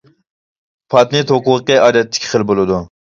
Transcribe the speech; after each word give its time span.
پاتېنت 0.93 1.27
ھوقۇقى 1.33 1.77
ئادەتتە 1.83 2.17
ئىككى 2.21 2.31
خىل 2.33 2.47
بولىدۇ. 2.53 2.81